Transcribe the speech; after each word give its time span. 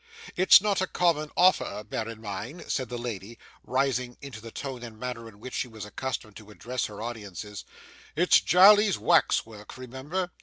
It's 0.35 0.59
not 0.61 0.81
a 0.81 0.87
common 0.87 1.29
offer, 1.37 1.83
bear 1.87 2.09
in 2.09 2.21
mind,' 2.21 2.71
said 2.71 2.89
the 2.89 2.97
lady, 2.97 3.37
rising 3.63 4.17
into 4.19 4.41
the 4.41 4.49
tone 4.49 4.81
and 4.81 4.97
manner 4.99 5.29
in 5.29 5.39
which 5.39 5.53
she 5.53 5.67
was 5.67 5.85
accustomed 5.85 6.35
to 6.37 6.49
address 6.49 6.85
her 6.85 7.03
audiences; 7.03 7.65
'it's 8.15 8.41
Jarley's 8.41 8.97
wax 8.97 9.45
work, 9.45 9.77
remember. 9.77 10.31